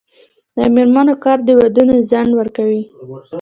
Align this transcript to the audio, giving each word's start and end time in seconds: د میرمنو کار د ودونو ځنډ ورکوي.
د 0.57 0.59
میرمنو 0.75 1.13
کار 1.23 1.37
د 1.43 1.49
ودونو 1.59 1.95
ځنډ 2.09 2.31
ورکوي. 2.35 2.83